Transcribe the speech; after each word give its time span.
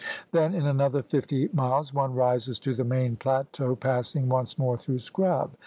Then 0.31 0.55
in 0.55 0.65
another 0.65 1.03
fifty 1.03 1.47
miles 1.53 1.93
one 1.93 2.15
rises 2.15 2.57
to 2.61 2.73
the 2.73 2.83
main 2.83 3.17
plateau 3.17 3.75
passing 3.75 4.29
once 4.29 4.57
more 4.57 4.75
through 4.75 4.97
scrub. 4.97 5.51